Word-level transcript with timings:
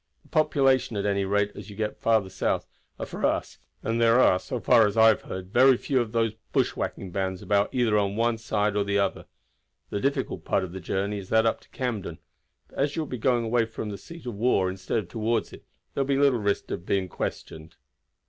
The 0.23 0.29
population, 0.29 0.97
at 0.97 1.05
any 1.05 1.25
rate 1.25 1.51
as 1.53 1.69
you 1.69 1.75
get 1.75 2.01
south, 2.01 2.65
are 2.97 3.05
for 3.05 3.23
us, 3.23 3.59
and 3.83 4.01
there 4.01 4.19
are, 4.19 4.39
so 4.39 4.59
far 4.59 4.87
as 4.87 4.97
I 4.97 5.09
have 5.09 5.21
heard, 5.21 5.53
very 5.53 5.77
few 5.77 6.01
of 6.01 6.11
these 6.11 6.33
bushwhacking 6.53 7.11
bands 7.11 7.43
about 7.43 7.69
either 7.71 7.95
on 7.99 8.15
one 8.15 8.39
side 8.39 8.75
or 8.75 8.83
the 8.83 8.97
other. 8.97 9.25
The 9.91 9.99
difficult 9.99 10.43
part 10.43 10.63
of 10.63 10.71
the 10.71 10.79
journey 10.79 11.19
is 11.19 11.29
that 11.29 11.45
up 11.45 11.59
to 11.61 11.69
Camden, 11.69 12.17
but 12.67 12.79
as 12.79 12.95
you 12.95 13.03
will 13.03 13.09
be 13.11 13.19
going 13.19 13.43
away 13.45 13.65
from 13.65 13.91
the 13.91 13.97
seat 13.99 14.25
of 14.25 14.33
war 14.33 14.71
instead 14.71 14.97
of 14.97 15.07
toward 15.07 15.53
it 15.53 15.65
there 15.93 16.01
will 16.03 16.07
be 16.07 16.17
little 16.17 16.39
risk 16.39 16.71
of 16.71 16.83
being 16.83 17.07
questioned." 17.07 17.75